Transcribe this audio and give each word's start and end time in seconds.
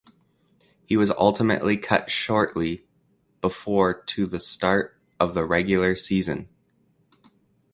He 0.83 0.97
was 0.97 1.11
ultimately 1.11 1.77
cut 1.77 2.09
shortly 2.09 2.87
before 3.39 3.93
to 4.01 4.25
the 4.25 4.39
start 4.39 4.97
of 5.19 5.35
the 5.35 5.45
regular 5.45 5.95
season. 5.95 6.49